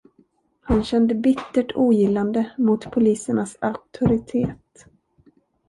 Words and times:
Han 0.61 0.83
kände 0.83 1.15
bittert 1.15 1.71
ogillande 1.75 2.51
mot 2.57 2.91
polisernas 2.91 3.57
auktoritet. 3.61 4.85